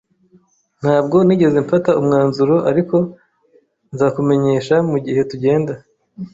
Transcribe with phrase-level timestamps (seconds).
[0.81, 2.95] Ntabwo nigeze mfata umwanzuro, ariko
[3.93, 5.73] nzakumenyesha mugihe tugenda